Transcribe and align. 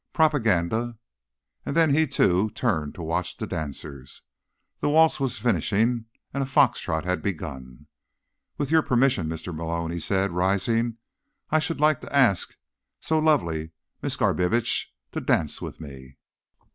"Propaganda." 0.13 0.97
And 1.63 1.77
then 1.77 1.93
he, 1.93 2.07
too, 2.07 2.49
turned 2.55 2.95
to 2.95 3.03
watch 3.03 3.37
the 3.37 3.45
dancers. 3.45 4.23
The 4.79 4.89
waltz 4.89 5.19
was 5.19 5.37
finishing, 5.37 6.05
and 6.33 6.41
a 6.41 6.47
fox 6.47 6.79
trot 6.79 7.05
had 7.05 7.21
begun. 7.21 7.85
"With 8.57 8.71
your 8.71 8.81
permission, 8.81 9.27
Mr. 9.29 9.53
Malone," 9.55 9.91
he 9.91 9.99
said, 9.99 10.31
rising, 10.31 10.97
"I 11.51 11.59
should 11.59 11.79
like 11.79 12.01
to 12.01 12.11
ask 12.15 12.55
so 12.99 13.19
lovely 13.19 13.73
Miss 14.01 14.17
Garbitsch 14.17 14.87
to 15.11 15.21
dance 15.21 15.61
with 15.61 15.79
me." 15.79 16.17